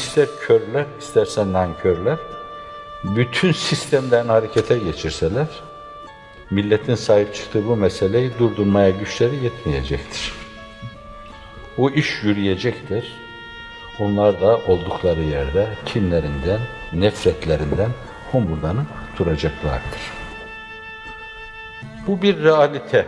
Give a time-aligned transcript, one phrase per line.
[0.00, 2.18] ister körler, isterse nankörler,
[3.04, 5.46] bütün sistemden harekete geçirseler,
[6.50, 10.32] milletin sahip çıktığı bu meseleyi durdurmaya güçleri yetmeyecektir.
[11.78, 13.12] Bu iş yürüyecektir.
[14.00, 16.60] Onlar da oldukları yerde kinlerinden,
[16.92, 17.90] nefretlerinden
[18.32, 18.86] homurdanıp
[19.18, 20.00] duracaklardır.
[22.06, 23.06] Bu bir realite.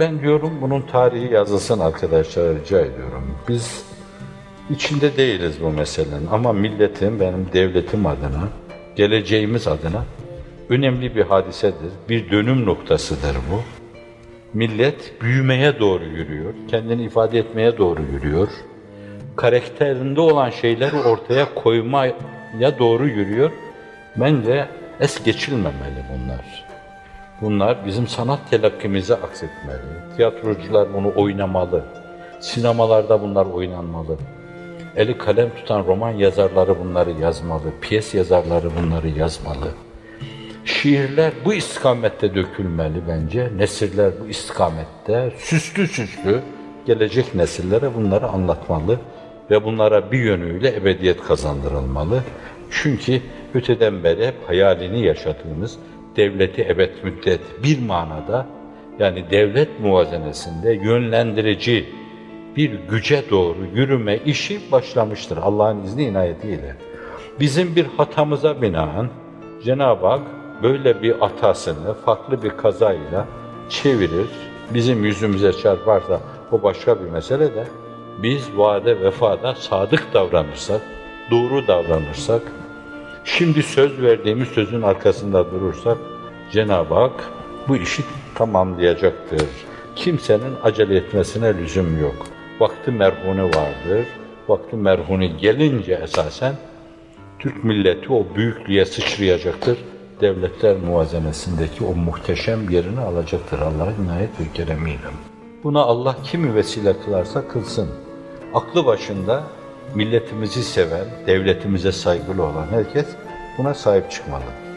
[0.00, 3.38] Ben diyorum bunun tarihi yazılsın arkadaşlar rica ediyorum.
[3.48, 3.87] Biz
[4.70, 8.48] içinde değiliz bu meselenin ama milletin, benim devletim adına,
[8.96, 10.04] geleceğimiz adına
[10.68, 11.92] önemli bir hadisedir.
[12.08, 13.60] Bir dönüm noktasıdır bu.
[14.54, 18.48] Millet büyümeye doğru yürüyor, kendini ifade etmeye doğru yürüyor.
[19.36, 23.50] Karakterinde olan şeyleri ortaya koymaya doğru yürüyor.
[24.16, 24.68] Bence
[25.00, 26.64] es geçilmemeli bunlar.
[27.40, 30.16] Bunlar bizim sanat telakkimize aksetmeli.
[30.16, 31.84] Tiyatrocular bunu oynamalı.
[32.40, 34.16] Sinemalarda bunlar oynanmalı.
[34.96, 37.72] Eli kalem tutan roman yazarları bunları yazmalı.
[37.80, 39.68] Piyes yazarları bunları yazmalı.
[40.64, 43.50] Şiirler bu istikamette dökülmeli bence.
[43.56, 46.40] Nesiller bu istikamette süslü süslü
[46.86, 48.98] gelecek nesillere bunları anlatmalı
[49.50, 52.22] ve bunlara bir yönüyle ebediyet kazandırılmalı.
[52.70, 53.20] Çünkü
[53.54, 55.78] öteden beri hep hayalini yaşadığımız
[56.16, 58.46] devleti ebed müddet bir manada
[58.98, 61.86] yani devlet muvazenesinde yönlendirici
[62.58, 66.76] bir güce doğru yürüme işi başlamıştır Allah'ın izni inayetiyle.
[67.40, 69.10] Bizim bir hatamıza binaen
[69.64, 70.20] Cenab-ı Hak
[70.62, 73.26] böyle bir atasını farklı bir kazayla
[73.68, 74.26] çevirir,
[74.74, 76.20] bizim yüzümüze çarparsa
[76.52, 77.64] o başka bir mesele de
[78.22, 80.80] biz vaade vefada sadık davranırsak,
[81.30, 82.42] doğru davranırsak,
[83.24, 85.98] şimdi söz verdiğimiz sözün arkasında durursak
[86.52, 87.30] Cenab-ı Hak
[87.68, 88.02] bu işi
[88.34, 89.48] tamamlayacaktır.
[89.96, 92.37] Kimsenin acele etmesine lüzum yok.
[92.60, 94.06] Vakti merhuni vardır.
[94.48, 96.54] Vakti merhuni gelince esasen
[97.38, 99.78] Türk milleti o büyüklüğe sıçrayacaktır.
[100.20, 105.08] Devletler muvazenesindeki o muhteşem yerini alacaktır Allah'ın inayet ve keremiyle.
[105.64, 107.88] Buna Allah kimi vesile kılarsa kılsın.
[108.54, 109.42] Aklı başında
[109.94, 113.06] milletimizi seven, devletimize saygılı olan herkes
[113.58, 114.67] buna sahip çıkmalı.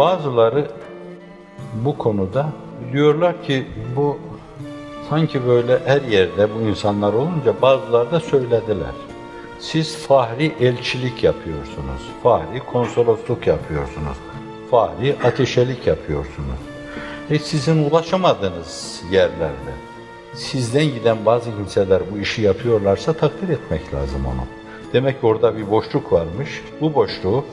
[0.00, 0.66] Bazıları
[1.74, 2.48] bu konuda
[2.92, 3.66] diyorlar ki
[3.96, 4.18] bu
[5.10, 8.94] sanki böyle her yerde bu insanlar olunca bazıları da söylediler.
[9.58, 14.16] Siz fahri elçilik yapıyorsunuz, fahri konsolosluk yapıyorsunuz,
[14.70, 16.60] fahri ateşelik yapıyorsunuz.
[17.30, 19.72] E sizin ulaşamadığınız yerlerde
[20.34, 24.44] sizden giden bazı kimseler bu işi yapıyorlarsa takdir etmek lazım onu.
[24.92, 26.62] Demek ki orada bir boşluk varmış.
[26.80, 27.44] Bu boşluğu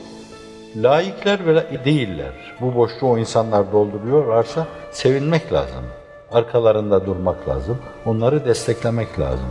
[0.76, 2.54] layıklar ve değiller.
[2.60, 5.84] Bu boşluğu o insanlar dolduruyorlarsa sevinmek lazım.
[6.32, 7.78] Arkalarında durmak lazım.
[8.06, 9.48] Onları desteklemek lazım.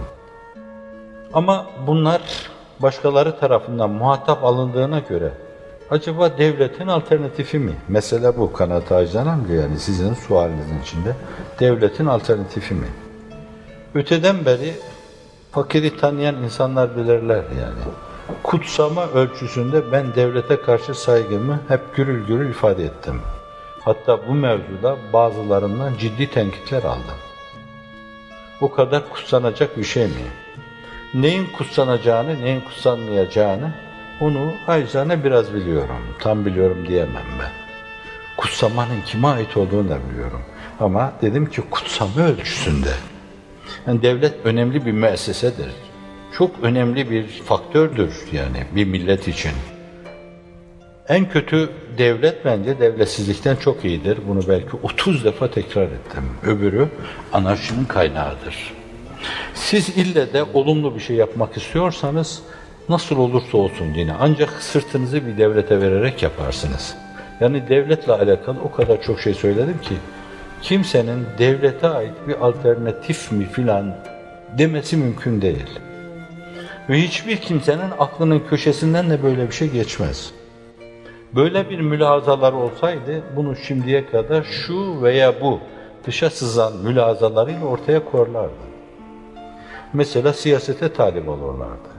[1.33, 2.21] Ama bunlar
[2.79, 5.31] başkaları tarafından muhatap alındığına göre
[5.91, 7.73] acaba devletin alternatifi mi?
[7.87, 11.15] Mesele bu kanat acizanamdı yani sizin sualinizin içinde.
[11.59, 12.87] Devletin alternatifi mi?
[13.95, 14.73] Öteden beri
[15.51, 17.93] fakiri tanıyan insanlar bilirler yani.
[18.43, 23.21] Kutsama ölçüsünde ben devlete karşı saygımı hep gürül gürül ifade ettim.
[23.79, 27.17] Hatta bu mevzuda bazılarından ciddi tenkitler aldım.
[28.61, 30.11] O kadar kutsanacak bir şey mi?
[31.13, 33.73] Neyin kutsanacağını, neyin kutsanmayacağını
[34.21, 36.15] onu acizane biraz biliyorum.
[36.19, 37.51] Tam biliyorum diyemem ben.
[38.37, 40.41] Kutsamanın kime ait olduğunu da biliyorum.
[40.79, 42.93] Ama dedim ki kutsama ölçüsünde.
[43.87, 45.86] Yani devlet önemli bir müessesedir.
[46.37, 49.51] Çok önemli bir faktördür yani bir millet için.
[51.09, 54.17] En kötü devlet bence devletsizlikten çok iyidir.
[54.27, 56.23] Bunu belki 30 defa tekrar ettim.
[56.43, 56.87] Öbürü
[57.33, 58.73] anarşinin kaynağıdır.
[59.53, 62.41] Siz ille de olumlu bir şey yapmak istiyorsanız
[62.89, 66.95] nasıl olursa olsun dine ancak sırtınızı bir devlete vererek yaparsınız.
[67.39, 69.95] Yani devletle alakalı o kadar çok şey söyledim ki
[70.61, 73.95] kimsenin devlete ait bir alternatif mi filan
[74.57, 75.79] demesi mümkün değil.
[76.89, 80.31] Ve hiçbir kimsenin aklının köşesinden de böyle bir şey geçmez.
[81.35, 85.59] Böyle bir mülazalar olsaydı bunu şimdiye kadar şu veya bu
[86.05, 88.53] dışa sızan mülazalarıyla ortaya korlardı.
[89.93, 91.89] Mesela siyasete talip olurlardı.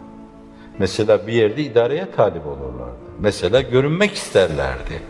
[0.78, 2.98] Mesela bir yerde idareye talip olurlardı.
[3.18, 5.02] Mesela görünmek isterlerdi.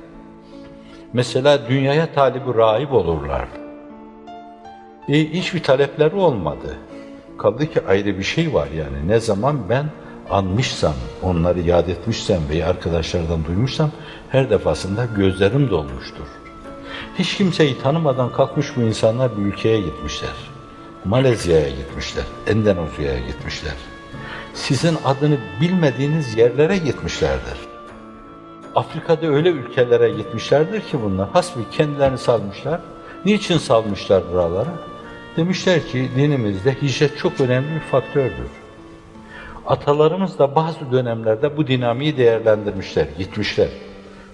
[1.13, 3.59] Mesela dünyaya talibi rahip olurlardı.
[5.09, 6.77] E, hiçbir talepleri olmadı.
[7.39, 9.09] Kaldı ki ayrı bir şey var yani.
[9.09, 9.87] Ne zaman ben
[10.31, 13.91] anmışsam, onları yad etmişsem veya arkadaşlardan duymuşsam
[14.29, 16.27] her defasında gözlerim dolmuştur.
[17.19, 20.31] Hiç kimseyi tanımadan kalkmış bu insanlar bir ülkeye gitmişler.
[21.05, 23.75] Malezya'ya gitmişler, Endonezya'ya gitmişler.
[24.55, 27.59] Sizin adını bilmediğiniz yerlere gitmişlerdir.
[28.75, 31.29] Afrika'da öyle ülkelere gitmişlerdir ki bunlar.
[31.29, 32.81] Hasbi kendilerini salmışlar.
[33.25, 34.73] Niçin salmışlar buralara?
[35.37, 38.51] Demişler ki dinimizde hicret çok önemli bir faktördür.
[39.67, 43.69] Atalarımız da bazı dönemlerde bu dinamiği değerlendirmişler, gitmişler.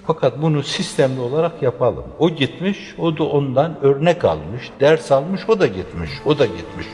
[0.07, 2.05] Fakat bunu sistemli olarak yapalım.
[2.19, 6.87] O gitmiş, o da ondan örnek almış, ders almış, o da gitmiş, o da gitmiş.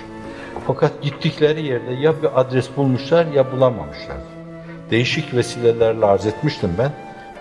[0.67, 4.17] Fakat gittikleri yerde ya bir adres bulmuşlar ya bulamamışlar.
[4.91, 6.93] Değişik vesilelerle arz etmiştim ben.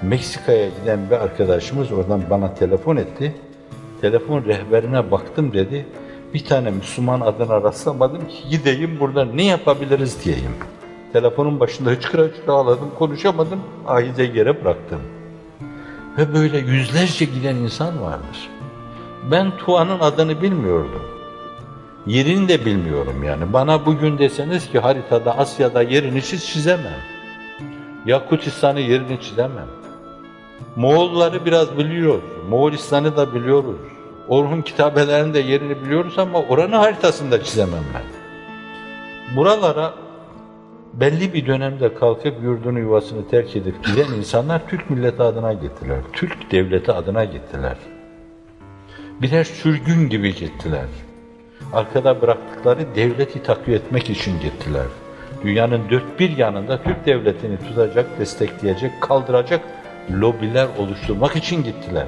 [0.02, 3.36] Meksika'ya giden bir arkadaşımız oradan bana telefon etti.
[4.02, 5.86] Telefon rehberine baktım dedi.
[6.34, 10.56] Bir tane Müslüman adına rastlamadım ki gideyim burada ne yapabiliriz diyeyim.
[11.14, 15.00] Telefonun başında hıçkıra hıçkıra ağladım, konuşamadım, ahize yere bıraktım.
[16.18, 18.50] Ve böyle yüzlerce giden insan vardır.
[19.32, 21.02] Ben Tuğa'nın adını bilmiyordum.
[22.08, 23.54] Yerini de bilmiyorum yani.
[23.54, 27.00] Bana bugün deseniz ki haritada Asya'da yerini çiz çizemem.
[28.06, 29.68] Yakutistan'ı yerini çizemem.
[30.76, 32.24] Moğolları biraz biliyoruz.
[32.50, 33.78] Moğolistan'ı da biliyoruz.
[34.30, 38.04] Orhun kitabelerinin de yerini biliyoruz ama oranın haritasını da çizemem ben.
[39.36, 39.94] Buralara
[40.94, 46.00] belli bir dönemde kalkıp yurdunu yuvasını terk edip giden insanlar Türk milleti adına gittiler.
[46.14, 47.78] Türk devleti adına gittiler.
[49.22, 50.86] Birer sürgün gibi gittiler.
[51.74, 54.86] Arkada bıraktıkları devleti takviye etmek için gittiler.
[55.44, 59.62] Dünyanın dört bir yanında Türk devletini tutacak, destekleyecek, kaldıracak
[60.12, 62.08] lobiler oluşturmak için gittiler.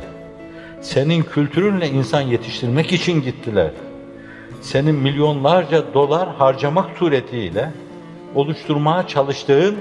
[0.81, 3.71] Senin kültürünle insan yetiştirmek için gittiler.
[4.61, 7.71] Senin milyonlarca dolar harcamak suretiyle
[8.35, 9.75] oluşturmaya çalıştığın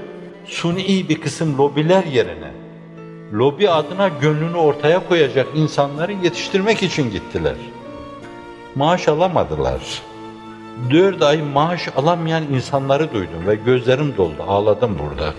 [0.45, 2.51] suni bir kısım lobiler yerine
[3.33, 7.55] lobi adına gönlünü ortaya koyacak insanları yetiştirmek için gittiler.
[8.75, 10.01] Maaş alamadılar.
[10.91, 15.33] Dört ay maaş alamayan insanları duydum ve gözlerim doldu, ağladım burada.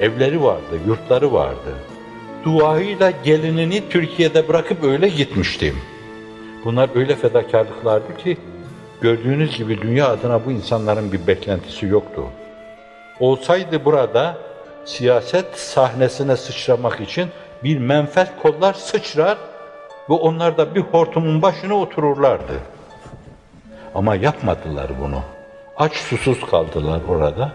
[0.00, 1.74] Evleri vardı, yurtları vardı.
[2.44, 5.78] Duayla gelinini Türkiye'de bırakıp öyle gitmiştim.
[6.64, 8.36] Bunlar öyle fedakarlıklardı ki
[9.00, 12.22] gördüğünüz gibi dünya adına bu insanların bir beklentisi yoktu.
[13.20, 14.36] Olsaydı burada
[14.84, 17.28] siyaset sahnesine sıçramak için
[17.64, 19.38] bir menfaat kollar sıçrar
[20.10, 22.60] ve onlar da bir hortumun başına otururlardı.
[23.94, 25.20] Ama yapmadılar bunu.
[25.76, 27.52] Aç susuz kaldılar orada.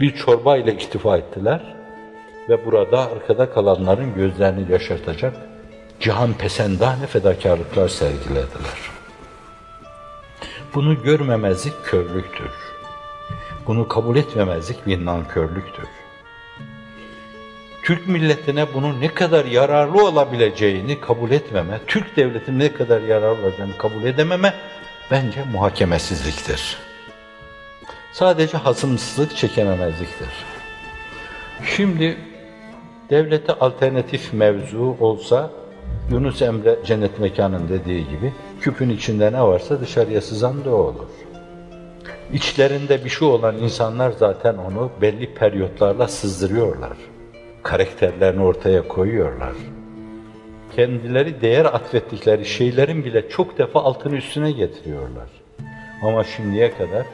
[0.00, 1.77] Bir çorba ile iktifa ettiler
[2.48, 5.36] ve burada arkada kalanların gözlerini yaşartacak
[6.00, 8.90] cihan pesendane fedakarlıklar sergilediler.
[10.74, 12.50] Bunu görmemezlik körlüktür.
[13.66, 15.88] Bunu kabul etmemezlik bir nankörlüktür.
[17.82, 23.76] Türk milletine bunun ne kadar yararlı olabileceğini kabul etmeme, Türk devletinin ne kadar yararlı olacağını
[23.78, 24.54] kabul edememe
[25.10, 26.76] bence muhakemesizliktir.
[28.12, 30.28] Sadece hasımsızlık çekememezliktir.
[31.64, 32.18] Şimdi
[33.10, 35.50] devlete alternatif mevzu olsa
[36.10, 41.08] Yunus Emre cennet mekanın dediği gibi küpün içinde ne varsa dışarıya sızan da o olur.
[42.32, 46.96] İçlerinde bir şey olan insanlar zaten onu belli periyotlarla sızdırıyorlar.
[47.62, 49.52] Karakterlerini ortaya koyuyorlar.
[50.76, 55.28] Kendileri değer atfettikleri şeylerin bile çok defa altını üstüne getiriyorlar.
[56.02, 57.06] Ama şimdiye kadar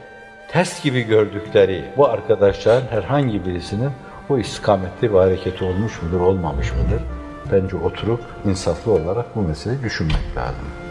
[0.51, 3.91] ters gibi gördükleri bu arkadaşların herhangi birisinin
[4.29, 7.03] o istikamette bir hareketi olmuş mudur, olmamış mıdır?
[7.51, 10.84] Bence oturup insaflı olarak bu meseleyi düşünmek lazım.